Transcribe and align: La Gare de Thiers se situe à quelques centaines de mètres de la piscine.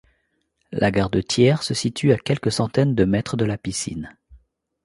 La 0.71 0.89
Gare 0.89 1.11
de 1.11 1.21
Thiers 1.21 1.61
se 1.61 1.75
situe 1.75 2.11
à 2.11 2.17
quelques 2.17 2.51
centaines 2.51 2.95
de 2.95 3.05
mètres 3.05 3.37
de 3.37 3.45
la 3.45 3.59
piscine. 3.59 4.17